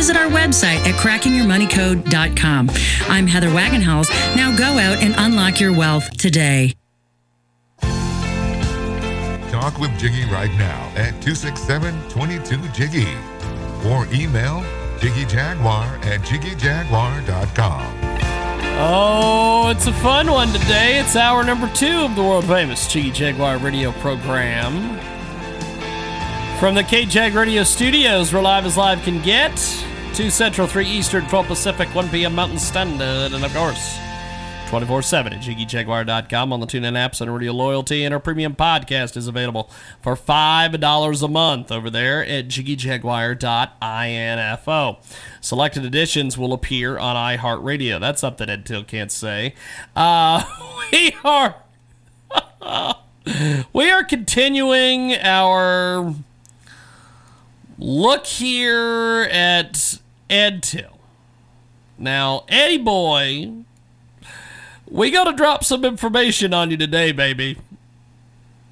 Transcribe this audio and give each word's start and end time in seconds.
Visit 0.00 0.16
our 0.16 0.30
website 0.30 0.80
at 0.88 0.94
crackingyourmoneycode.com. 0.94 2.70
I'm 3.10 3.26
Heather 3.26 3.50
Wagenhals. 3.50 4.08
Now 4.34 4.56
go 4.56 4.64
out 4.64 4.96
and 5.02 5.14
unlock 5.18 5.60
your 5.60 5.76
wealth 5.76 6.16
today. 6.16 6.72
Talk 9.50 9.78
with 9.78 9.90
Jiggy 9.98 10.24
right 10.32 10.50
now 10.52 10.90
at 10.96 11.12
267-22-JIGGY 11.20 13.08
or 13.90 14.06
email 14.14 14.64
jiggyjaguar 15.00 16.02
at 16.06 16.20
jiggyjaguar.com. 16.20 17.98
Oh, 18.78 19.68
it's 19.68 19.86
a 19.86 19.92
fun 19.92 20.30
one 20.32 20.48
today. 20.48 20.98
It's 20.98 21.14
hour 21.14 21.44
number 21.44 21.68
two 21.74 22.06
of 22.06 22.16
the 22.16 22.22
world 22.22 22.46
famous 22.46 22.90
Jiggy 22.90 23.10
Jaguar 23.10 23.58
radio 23.58 23.92
program. 23.92 24.98
From 26.58 26.74
the 26.74 26.84
KJAG 26.84 27.34
Radio 27.34 27.64
Studios, 27.64 28.32
where 28.32 28.40
live 28.40 28.64
as 28.64 28.78
live 28.78 29.02
can 29.02 29.20
get. 29.20 29.58
2 30.14 30.30
Central, 30.30 30.66
3 30.66 30.86
Eastern, 30.86 31.26
12 31.28 31.46
Pacific, 31.46 31.94
1 31.94 32.08
p.m. 32.10 32.34
Mountain 32.34 32.58
Standard, 32.58 33.32
and 33.32 33.44
of 33.44 33.54
course, 33.54 33.98
24 34.68 35.02
7 35.02 35.32
at 35.32 35.40
JiggyJaguar.com 35.40 36.52
on 36.52 36.60
the 36.60 36.66
TuneIn 36.66 36.92
apps 36.92 37.20
and 37.20 37.32
Radio 37.32 37.52
Loyalty. 37.52 38.04
And 38.04 38.14
our 38.14 38.20
premium 38.20 38.54
podcast 38.54 39.16
is 39.16 39.26
available 39.26 39.68
for 40.00 40.14
$5 40.16 41.22
a 41.22 41.28
month 41.28 41.72
over 41.72 41.90
there 41.90 42.24
at 42.24 42.46
JiggyJaguar.info. 42.48 44.98
Selected 45.40 45.84
editions 45.84 46.38
will 46.38 46.52
appear 46.52 46.98
on 46.98 47.16
iHeartRadio. 47.16 47.98
That's 47.98 48.20
something 48.20 48.48
Ed 48.48 48.64
Tyll 48.66 48.84
can't 48.84 49.10
say. 49.10 49.54
Uh, 49.96 50.44
we 50.92 51.16
are. 51.24 51.56
we 53.72 53.90
are 53.90 54.04
continuing 54.04 55.14
our 55.14 56.14
look 57.80 58.26
here 58.26 59.28
at 59.32 59.98
Ed 60.28 60.62
Tyll. 60.62 60.98
Now, 61.98 62.44
Eddie 62.48 62.78
Boy 62.78 63.64
we 64.90 65.10
got 65.10 65.24
to 65.24 65.32
drop 65.32 65.64
some 65.64 65.84
information 65.84 66.52
on 66.52 66.70
you 66.70 66.76
today, 66.76 67.12
baby. 67.12 67.56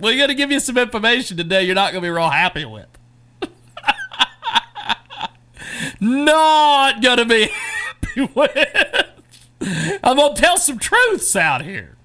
Going 0.00 0.28
to 0.28 0.34
give 0.34 0.50
you 0.52 0.60
some 0.60 0.78
information 0.78 1.36
today 1.36 1.64
you're 1.64 1.74
not 1.74 1.92
going 1.92 2.02
to 2.02 2.06
be 2.06 2.10
real 2.10 2.30
happy 2.30 2.64
with. 2.64 2.86
not 6.00 7.02
going 7.02 7.18
to 7.18 7.24
be 7.24 7.48
happy 7.52 8.30
with. 8.34 10.00
I'm 10.02 10.16
going 10.16 10.34
to 10.34 10.40
tell 10.40 10.56
some 10.56 10.78
truths 10.78 11.34
out 11.34 11.62
here. 11.62 11.96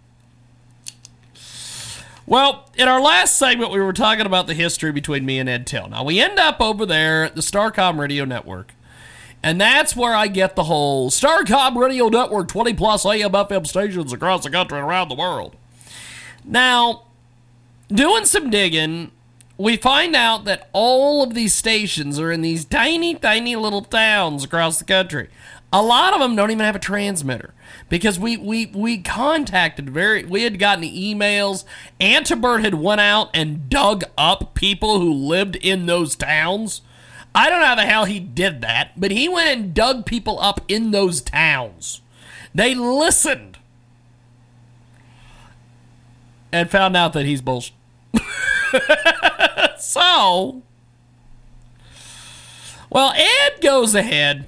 Well, 2.29 2.69
in 2.75 2.87
our 2.87 3.01
last 3.01 3.39
segment, 3.39 3.71
we 3.71 3.79
were 3.79 3.91
talking 3.91 4.27
about 4.27 4.45
the 4.45 4.53
history 4.53 4.91
between 4.91 5.25
me 5.25 5.39
and 5.39 5.49
Ed 5.49 5.65
Tyll. 5.65 5.89
Now, 5.89 6.03
we 6.03 6.19
end 6.19 6.37
up 6.37 6.61
over 6.61 6.85
there 6.85 7.25
at 7.25 7.33
the 7.33 7.41
Starcom 7.41 7.97
Radio 7.97 8.23
Network. 8.23 8.75
And 9.41 9.59
that's 9.59 9.95
where 9.95 10.13
I 10.13 10.27
get 10.27 10.55
the 10.55 10.65
whole 10.65 11.09
Starcom 11.09 11.75
Radio 11.75 12.07
Network 12.07 12.47
20 12.47 12.75
plus 12.75 13.03
AM 13.03 13.31
FM 13.31 13.65
stations 13.65 14.13
across 14.13 14.43
the 14.43 14.51
country 14.51 14.77
and 14.77 14.87
around 14.87 15.09
the 15.09 15.15
world. 15.15 15.55
Now, 16.45 17.05
doing 17.87 18.25
some 18.25 18.51
digging, 18.51 19.09
we 19.57 19.75
find 19.75 20.15
out 20.15 20.45
that 20.45 20.69
all 20.71 21.23
of 21.23 21.33
these 21.33 21.55
stations 21.55 22.19
are 22.19 22.31
in 22.31 22.43
these 22.43 22.63
tiny, 22.63 23.15
tiny 23.15 23.55
little 23.55 23.81
towns 23.81 24.43
across 24.43 24.77
the 24.77 24.85
country. 24.85 25.29
A 25.71 25.83
lot 25.83 26.13
of 26.13 26.19
them 26.19 26.35
don't 26.35 26.49
even 26.49 26.65
have 26.65 26.75
a 26.75 26.79
transmitter 26.79 27.53
because 27.89 28.17
we 28.17 28.37
we 28.37 28.65
we 28.67 28.97
contacted 28.97 29.89
very 29.89 30.23
we 30.25 30.43
had 30.43 30.57
gotten 30.57 30.83
emails. 30.83 31.63
Antibert 31.99 32.63
had 32.63 32.75
went 32.75 33.01
out 33.01 33.29
and 33.33 33.69
dug 33.69 34.03
up 34.17 34.55
people 34.55 34.99
who 34.99 35.13
lived 35.13 35.55
in 35.57 35.85
those 35.85 36.15
towns 36.15 36.81
I 37.33 37.49
don't 37.49 37.59
know 37.59 37.67
how 37.67 37.75
the 37.75 37.85
hell 37.85 38.05
he 38.05 38.19
did 38.19 38.61
that, 38.61 38.99
but 38.99 39.11
he 39.11 39.29
went 39.29 39.49
and 39.49 39.73
dug 39.73 40.05
people 40.05 40.39
up 40.39 40.61
in 40.67 40.91
those 40.91 41.21
towns. 41.21 42.01
They 42.53 42.73
listened 42.73 43.59
and 46.51 46.69
found 46.69 46.97
out 46.97 47.13
that 47.13 47.25
he's 47.25 47.41
bullshit. 47.41 47.75
so, 49.79 50.63
well, 52.89 53.13
Ed 53.15 53.61
goes 53.61 53.93
ahead 53.93 54.47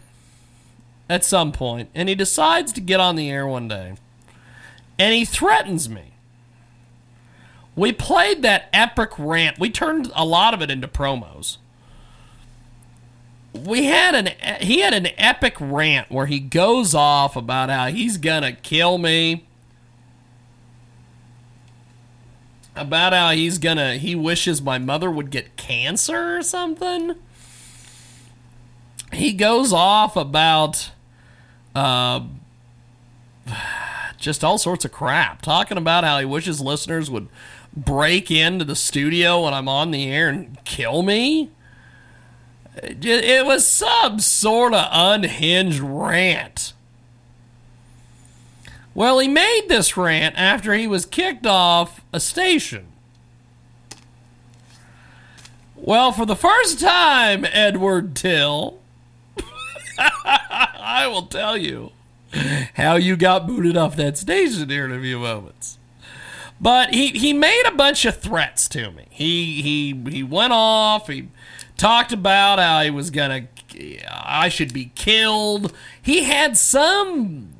at 1.11 1.23
some 1.25 1.51
point 1.51 1.89
and 1.93 2.09
he 2.09 2.15
decides 2.15 2.71
to 2.73 2.81
get 2.81 2.99
on 2.99 3.15
the 3.15 3.29
air 3.29 3.45
one 3.45 3.67
day 3.67 3.95
and 4.97 5.13
he 5.13 5.25
threatens 5.25 5.89
me. 5.89 6.13
We 7.75 7.91
played 7.91 8.41
that 8.41 8.69
epic 8.73 9.11
rant. 9.17 9.57
We 9.57 9.69
turned 9.69 10.11
a 10.15 10.25
lot 10.25 10.53
of 10.53 10.61
it 10.61 10.69
into 10.69 10.87
promos 10.87 11.57
we 13.53 13.85
had 13.85 14.15
an 14.15 14.59
he 14.61 14.79
had 14.79 14.93
an 14.93 15.07
epic 15.17 15.55
rant 15.59 16.09
where 16.09 16.25
he 16.25 16.39
goes 16.39 16.95
off 16.95 17.35
about 17.35 17.69
how 17.69 17.87
he's 17.87 18.17
gonna 18.17 18.53
kill 18.53 18.97
me 18.97 19.45
about 22.75 23.11
how 23.11 23.31
he's 23.31 23.57
gonna 23.57 23.95
he 23.95 24.15
wishes 24.15 24.61
my 24.61 24.77
mother 24.77 25.11
would 25.11 25.29
get 25.29 25.57
cancer 25.57 26.37
or 26.37 26.41
something 26.43 27.15
he 29.11 29.33
goes 29.33 29.73
off 29.73 30.15
about 30.15 30.91
uh 31.75 32.21
just 34.17 34.43
all 34.43 34.57
sorts 34.57 34.85
of 34.85 34.91
crap 34.91 35.41
talking 35.41 35.77
about 35.77 36.03
how 36.03 36.19
he 36.19 36.25
wishes 36.25 36.61
listeners 36.61 37.09
would 37.09 37.27
break 37.75 38.29
into 38.29 38.63
the 38.65 38.75
studio 38.75 39.43
when 39.45 39.53
I'm 39.53 39.67
on 39.67 39.91
the 39.91 40.11
air 40.11 40.29
and 40.29 40.63
kill 40.63 41.01
me 41.01 41.49
it 42.75 43.45
was 43.45 43.67
some 43.67 44.19
sort 44.19 44.73
of 44.73 44.87
unhinged 44.91 45.79
rant. 45.79 46.73
Well, 48.93 49.19
he 49.19 49.27
made 49.27 49.65
this 49.67 49.95
rant 49.95 50.35
after 50.37 50.73
he 50.73 50.87
was 50.87 51.05
kicked 51.05 51.45
off 51.45 52.01
a 52.11 52.19
station. 52.19 52.87
Well, 55.75 56.11
for 56.11 56.25
the 56.25 56.35
first 56.35 56.79
time, 56.79 57.45
Edward 57.45 58.15
Tyll, 58.15 58.79
I 60.91 61.07
will 61.07 61.23
tell 61.23 61.55
you 61.55 61.91
how 62.73 62.95
you 62.95 63.15
got 63.15 63.47
booted 63.47 63.77
off 63.77 63.95
that 63.95 64.17
station 64.17 64.69
here 64.69 64.83
in 64.83 64.91
a 64.91 64.99
few 64.99 65.19
moments. 65.19 65.77
But 66.59 66.93
he, 66.93 67.07
he 67.07 67.31
made 67.31 67.63
a 67.65 67.75
bunch 67.75 68.03
of 68.03 68.19
threats 68.19 68.67
to 68.69 68.91
me. 68.91 69.05
He 69.09 69.61
he 69.61 70.09
he 70.09 70.21
went 70.21 70.51
off. 70.51 71.07
He 71.07 71.29
talked 71.77 72.11
about 72.11 72.59
how 72.59 72.81
he 72.81 72.91
was 72.91 73.09
gonna, 73.09 73.47
I 74.11 74.49
should 74.49 74.73
be 74.73 74.91
killed. 74.93 75.73
He 76.01 76.25
had 76.25 76.57
some 76.57 77.53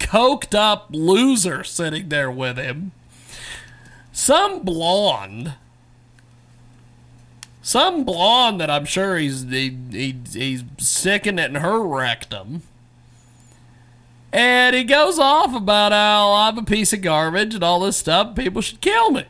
coked 0.00 0.54
up 0.54 0.88
loser 0.90 1.62
sitting 1.62 2.08
there 2.08 2.30
with 2.30 2.58
him, 2.58 2.90
some 4.12 4.64
blonde. 4.64 5.54
Some 7.66 8.04
blonde 8.04 8.60
that 8.60 8.70
I'm 8.70 8.84
sure 8.84 9.16
he's 9.16 9.42
he, 9.42 9.76
he, 9.90 10.14
he's 10.32 10.62
sickening 10.78 11.56
at 11.56 11.60
her 11.60 11.82
rectum. 11.82 12.62
And 14.32 14.76
he 14.76 14.84
goes 14.84 15.18
off 15.18 15.52
about 15.52 15.90
how 15.90 16.28
oh, 16.28 16.34
I'm 16.34 16.58
a 16.58 16.62
piece 16.62 16.92
of 16.92 17.00
garbage 17.00 17.56
and 17.56 17.64
all 17.64 17.80
this 17.80 17.96
stuff. 17.96 18.36
People 18.36 18.62
should 18.62 18.80
kill 18.80 19.10
me. 19.10 19.24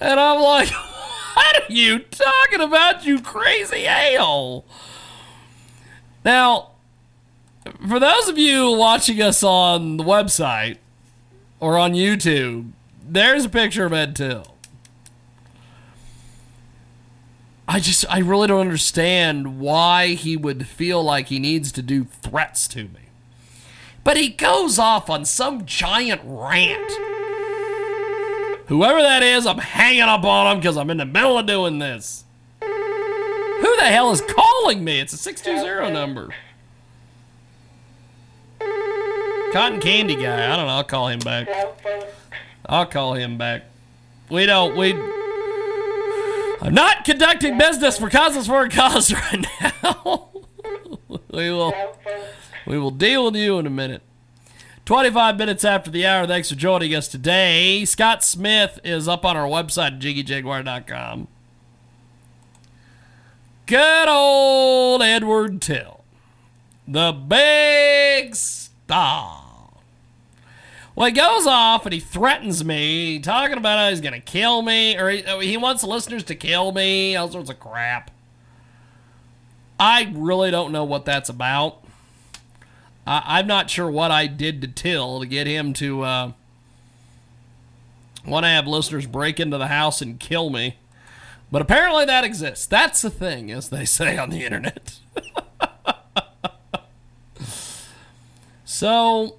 And 0.00 0.20
I'm 0.20 0.40
like, 0.40 0.68
What 1.34 1.56
are 1.68 1.72
you 1.72 1.98
talking 1.98 2.60
about, 2.60 3.04
you 3.04 3.20
crazy 3.20 3.86
ale? 3.86 4.64
Now, 6.24 6.70
for 7.88 7.98
those 7.98 8.28
of 8.28 8.38
you 8.38 8.70
watching 8.70 9.20
us 9.20 9.42
on 9.42 9.96
the 9.96 10.04
website 10.04 10.76
or 11.58 11.78
on 11.78 11.94
YouTube, 11.94 12.70
there's 13.04 13.44
a 13.44 13.48
picture 13.48 13.86
of 13.86 13.92
Ed 13.92 14.14
Tyll. 14.14 14.55
I 17.68 17.80
just, 17.80 18.04
I 18.08 18.18
really 18.18 18.46
don't 18.48 18.60
understand 18.60 19.58
why 19.58 20.08
he 20.08 20.36
would 20.36 20.66
feel 20.66 21.02
like 21.02 21.28
he 21.28 21.38
needs 21.38 21.72
to 21.72 21.82
do 21.82 22.04
threats 22.04 22.68
to 22.68 22.84
me. 22.84 23.10
But 24.04 24.16
he 24.16 24.28
goes 24.28 24.78
off 24.78 25.10
on 25.10 25.24
some 25.24 25.66
giant 25.66 26.20
rant 26.24 26.92
Whoever 28.66 29.00
that 29.00 29.22
is, 29.22 29.46
I'm 29.46 29.58
hanging 29.58 30.02
up 30.02 30.24
on 30.24 30.52
him 30.52 30.60
because 30.60 30.76
I'm 30.76 30.90
in 30.90 30.96
the 30.96 31.04
middle 31.04 31.38
of 31.38 31.46
doing 31.46 31.78
this. 31.78 32.24
Who 32.60 33.76
the 33.76 33.84
hell 33.84 34.10
is 34.10 34.20
calling 34.20 34.82
me? 34.82 34.98
It's 34.98 35.12
a 35.12 35.16
620 35.16 35.92
number. 35.92 36.34
Cotton 39.52 39.80
candy 39.80 40.16
guy. 40.16 40.52
I 40.52 40.56
don't 40.56 40.66
know. 40.66 40.72
I'll 40.72 40.84
call 40.84 41.08
him 41.08 41.20
back. 41.20 41.48
I'll 42.66 42.86
call 42.86 43.14
him 43.14 43.38
back. 43.38 43.62
We 44.30 44.46
don't. 44.46 44.76
We. 44.76 44.92
I'm 46.60 46.74
not 46.74 47.04
conducting 47.04 47.58
business 47.58 47.98
for 47.98 48.08
causes 48.10 48.46
for 48.46 48.62
a 48.62 48.68
cause 48.68 49.12
right 49.12 49.46
now. 49.84 50.30
we 51.08 51.50
will. 51.50 51.72
We 52.66 52.78
will 52.78 52.90
deal 52.90 53.26
with 53.26 53.36
you 53.36 53.58
in 53.58 53.66
a 53.66 53.70
minute. 53.70 54.02
25 54.86 55.36
minutes 55.36 55.64
after 55.64 55.90
the 55.90 56.06
hour. 56.06 56.26
Thanks 56.26 56.48
for 56.48 56.54
joining 56.54 56.94
us 56.94 57.08
today. 57.08 57.84
Scott 57.84 58.22
Smith 58.24 58.78
is 58.84 59.08
up 59.08 59.24
on 59.24 59.36
our 59.36 59.46
website, 59.46 60.00
jiggyjaguar.com. 60.00 61.28
Good 63.66 64.08
old 64.08 65.02
Edward 65.02 65.60
Tyll, 65.60 66.04
the 66.86 67.10
big 67.10 68.36
star. 68.36 69.45
Well, 70.96 71.06
he 71.06 71.12
goes 71.12 71.46
off 71.46 71.84
and 71.84 71.92
he 71.92 72.00
threatens 72.00 72.64
me, 72.64 73.18
talking 73.20 73.58
about 73.58 73.78
how 73.78 73.90
he's 73.90 74.00
going 74.00 74.14
to 74.14 74.20
kill 74.20 74.62
me, 74.62 74.96
or 74.96 75.10
he, 75.10 75.22
he 75.46 75.58
wants 75.58 75.84
listeners 75.84 76.24
to 76.24 76.34
kill 76.34 76.72
me, 76.72 77.14
all 77.14 77.30
sorts 77.30 77.50
of 77.50 77.60
crap. 77.60 78.10
I 79.78 80.10
really 80.14 80.50
don't 80.50 80.72
know 80.72 80.84
what 80.84 81.04
that's 81.04 81.28
about. 81.28 81.84
I'm 83.06 83.46
not 83.46 83.70
sure 83.70 83.88
what 83.88 84.10
I 84.10 84.26
did 84.26 84.62
to 84.62 84.68
Tyll 84.68 85.20
to 85.20 85.26
get 85.26 85.46
him 85.46 85.74
to 85.74 86.02
uh, 86.02 86.32
want 88.26 88.44
to 88.44 88.48
have 88.48 88.66
listeners 88.66 89.06
break 89.06 89.38
into 89.38 89.58
the 89.58 89.68
house 89.68 90.00
and 90.00 90.18
kill 90.18 90.50
me. 90.50 90.76
But 91.52 91.62
apparently 91.62 92.04
that 92.06 92.24
exists. 92.24 92.66
That's 92.66 93.02
the 93.02 93.10
thing, 93.10 93.52
as 93.52 93.68
they 93.68 93.84
say 93.84 94.18
on 94.18 94.30
the 94.30 94.44
internet. 94.44 94.98
so 98.64 99.36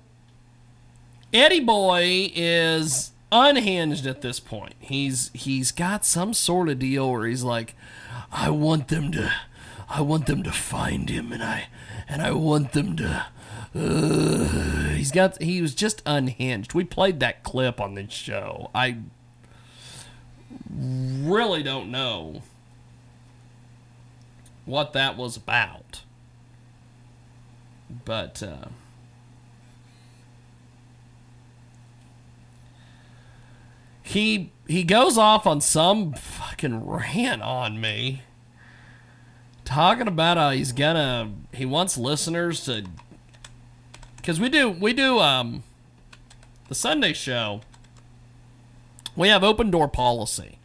Eddie 1.34 1.60
Boy 1.60 2.32
is 2.36 3.12
unhinged 3.32 4.06
at 4.06 4.22
this 4.22 4.40
point. 4.40 4.74
He's 4.80 5.30
he's 5.34 5.72
got 5.72 6.06
some 6.06 6.34
sort 6.34 6.70
of 6.70 6.80
deal 6.80 7.12
where 7.12 7.28
he's 7.28 7.44
like, 7.44 7.76
I 8.32 8.50
want 8.50 8.88
them 8.88 9.12
to 9.14 9.32
I 9.90 10.02
want 10.02 10.26
them 10.26 10.44
to 10.44 10.52
find 10.52 11.10
him 11.10 11.32
and 11.32 11.44
I 11.44 11.68
and 12.08 12.22
I 12.22 12.32
want 12.32 12.72
them 12.72 12.96
to 12.98 13.26
uh, 13.76 14.90
he's 14.96 15.12
got 15.12 15.42
he 15.42 15.62
was 15.62 15.76
just 15.76 16.02
unhinged. 16.06 16.74
We 16.74 16.86
played 16.86 17.20
that 17.20 17.44
clip 17.44 17.82
on 17.82 17.96
this 17.96 18.14
show. 18.14 18.72
I 18.74 18.98
really 20.70 21.64
don't 21.64 21.92
know 21.92 22.42
what 24.66 24.94
that 24.94 25.18
was 25.18 25.36
about. 25.36 26.04
But 28.06 28.42
uh 28.42 28.68
he 34.18 34.52
he 34.68 34.84
goes 34.84 35.18
off 35.18 35.46
on 35.46 35.62
some 35.62 36.14
fucking 36.14 36.86
rant 36.86 37.42
on 37.42 37.80
me. 37.80 38.24
Talking 39.64 40.08
about 40.08 40.38
how 40.38 40.52
he's 40.52 40.72
gonna 40.72 41.32
he 41.54 41.66
wants 41.66 41.98
listeners 41.98 42.66
to 42.66 42.86
because 44.18 44.40
we 44.40 44.50
do 44.50 44.70
we 44.70 44.94
do 44.94 45.20
um 45.20 45.64
the 46.68 46.76
sunday 46.76 47.14
show. 47.14 47.62
We 49.16 49.28
have 49.30 49.44
open 49.44 49.72
door 49.72 49.88
policy. 49.88 50.60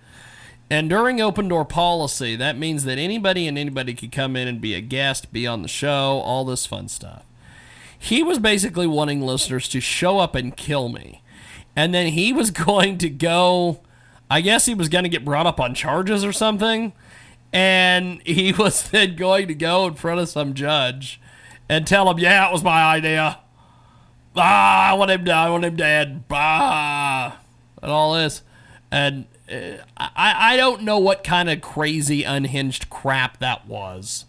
And 0.71 0.89
during 0.89 1.21
open 1.21 1.49
door 1.49 1.65
policy 1.65 2.37
that 2.37 2.57
means 2.57 2.85
that 2.85 2.99
anybody 2.99 3.47
and 3.47 3.59
anybody 3.59 3.93
could 3.95 4.13
come 4.13 4.37
in 4.37 4.49
and 4.49 4.61
be 4.61 4.75
a 4.75 4.81
guest 4.81 5.33
be 5.33 5.47
on 5.47 5.63
the 5.63 5.69
show 5.69 6.21
all 6.25 6.45
this 6.45 6.65
fun 6.65 6.89
stuff. 6.89 7.25
He 7.99 8.23
was 8.23 8.39
basically 8.39 8.87
wanting 8.87 9.21
listeners 9.21 9.69
to 9.69 9.81
show 9.81 10.19
up 10.19 10.35
and 10.35 10.57
kill 10.57 10.89
me 10.89 11.22
and 11.75 11.95
then 11.95 12.09
he 12.09 12.33
was 12.33 12.51
going 12.67 12.99
to 12.99 13.09
go 13.09 13.81
i 14.31 14.41
guess 14.41 14.67
he 14.67 14.75
was 14.75 14.89
going 14.89 15.05
to 15.05 15.11
get 15.11 15.25
brought 15.25 15.47
up 15.47 15.61
on 15.61 15.75
charges 15.75 16.25
or 16.25 16.33
something. 16.33 16.93
And 17.55 18.23
he 18.25 18.51
was 18.59 18.89
then 18.89 19.15
going 19.15 19.49
to 19.49 19.55
go 19.55 19.87
in 19.87 19.95
front 19.95 20.21
of 20.21 20.29
some 20.29 20.55
judge 20.55 21.21
and 21.69 21.87
tell 21.87 22.11
him 22.11 22.19
yeah 22.19 22.49
it 22.49 22.53
was 22.53 22.63
my 22.63 22.83
idea. 22.83 23.39
Ah 24.35 24.91
i 24.91 24.95
want 24.95 25.11
him 25.11 25.25
dead 25.25 25.37
i 25.37 25.51
want 25.51 25.65
him 25.65 25.77
dead. 25.77 26.25
Ah 26.31 27.39
and 27.83 27.91
all 27.91 28.15
this. 28.15 28.43
And 28.91 29.27
uh, 29.51 29.83
I, 29.97 30.55
I 30.55 30.57
don't 30.57 30.83
know 30.83 30.99
what 30.99 31.25
kind 31.25 31.51
of 31.51 31.61
crazy 31.61 32.23
unhinged 32.23 32.89
crap 32.89 33.39
that 33.39 33.67
was. 33.67 34.25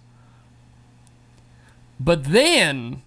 But 2.00 2.26
then 2.26 3.04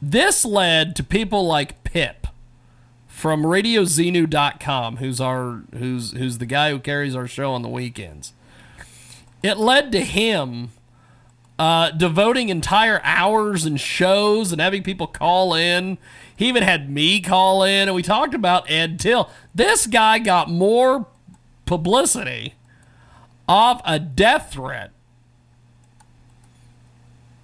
this 0.00 0.44
led 0.44 0.94
to 0.96 1.02
people 1.02 1.46
like 1.46 1.82
Pip 1.84 2.26
from 3.06 3.42
RadioZenu.com, 3.42 4.98
who's 4.98 5.20
our 5.20 5.62
who's 5.76 6.12
who's 6.12 6.38
the 6.38 6.46
guy 6.46 6.70
who 6.70 6.78
carries 6.78 7.16
our 7.16 7.26
show 7.26 7.52
on 7.52 7.62
the 7.62 7.68
weekends. 7.68 8.32
It 9.42 9.56
led 9.56 9.90
to 9.92 10.00
him 10.00 10.70
uh, 11.58 11.90
devoting 11.90 12.48
entire 12.48 13.00
hours 13.02 13.64
and 13.64 13.80
shows 13.80 14.52
and 14.52 14.60
having 14.60 14.82
people 14.82 15.08
call 15.08 15.54
in. 15.54 15.98
He 16.34 16.46
even 16.46 16.62
had 16.62 16.88
me 16.88 17.20
call 17.20 17.64
in, 17.64 17.88
and 17.88 17.94
we 17.94 18.02
talked 18.02 18.34
about 18.34 18.70
Ed 18.70 19.00
Tyll. 19.00 19.28
This 19.52 19.88
guy 19.88 20.20
got 20.20 20.48
more 20.48 21.08
publicity 21.66 22.54
off 23.48 23.80
a 23.84 23.98
death 23.98 24.52
threat, 24.52 24.92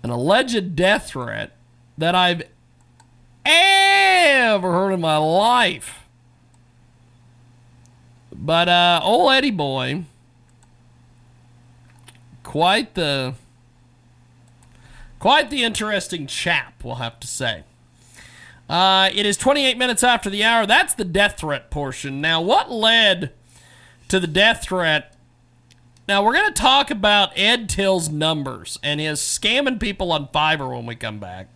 an 0.04 0.10
alleged 0.10 0.76
death 0.76 1.08
threat 1.08 1.56
that 1.98 2.14
I've 2.14 2.42
ever 3.44 4.72
heard 4.72 4.92
in 4.92 5.00
my 5.00 5.16
life. 5.16 6.00
But 8.32 8.68
uh, 8.68 9.00
old 9.02 9.32
Eddie 9.32 9.50
boy, 9.50 10.04
quite 12.42 12.94
the 12.94 13.34
quite 15.18 15.50
the 15.50 15.64
interesting 15.64 16.26
chap, 16.26 16.82
we'll 16.84 16.96
have 16.96 17.18
to 17.20 17.26
say. 17.26 17.64
Uh, 18.68 19.10
it 19.14 19.26
is 19.26 19.36
28 19.36 19.76
minutes 19.76 20.02
after 20.02 20.30
the 20.30 20.42
hour. 20.42 20.66
That's 20.66 20.94
the 20.94 21.04
death 21.04 21.38
threat 21.38 21.70
portion. 21.70 22.20
Now, 22.20 22.40
what 22.40 22.70
led 22.70 23.32
to 24.08 24.18
the 24.18 24.26
death 24.26 24.62
threat? 24.64 25.14
Now, 26.08 26.22
we're 26.22 26.34
going 26.34 26.52
to 26.52 26.60
talk 26.60 26.90
about 26.90 27.32
Ed 27.36 27.68
Tyll's 27.68 28.10
numbers 28.10 28.78
and 28.82 29.00
his 29.00 29.20
scamming 29.20 29.80
people 29.80 30.12
on 30.12 30.28
Fiverr 30.28 30.74
when 30.74 30.86
we 30.86 30.96
come 30.96 31.18
back. 31.18 31.48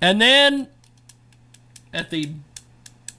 And 0.00 0.20
then 0.20 0.68
at 1.92 2.10
the 2.10 2.30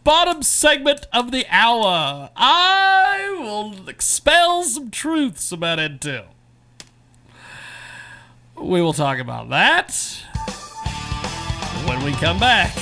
bottom 0.04 0.44
segment 0.44 1.08
of 1.12 1.32
the 1.32 1.46
hour, 1.50 2.30
I 2.36 3.38
will 3.40 3.90
expel 3.90 4.64
some 4.64 4.92
truths 4.92 5.52
about 5.52 5.80
Tyll. 6.02 6.26
We 8.56 8.82
will 8.82 8.94
talk 8.94 9.20
about 9.20 9.50
that 9.50 9.94
when 11.86 12.04
we 12.04 12.12
come 12.14 12.40
back 12.40 12.76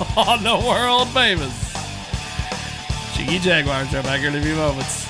on 0.16 0.42
the 0.42 0.56
world 0.56 1.08
famous 1.08 1.66
Jiggy 3.16 3.38
Jaguar 3.38 3.86
show 3.86 4.02
back 4.02 4.20
here 4.20 4.28
in 4.28 4.36
a 4.36 4.42
few 4.42 4.54
moments. 4.54 5.06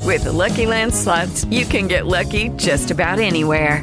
With 0.00 0.24
the 0.24 0.32
Lucky 0.32 0.66
Land 0.66 0.94
slots, 0.94 1.44
you 1.46 1.66
can 1.66 1.88
get 1.88 2.06
lucky 2.06 2.50
just 2.50 2.90
about 2.90 3.18
anywhere. 3.18 3.82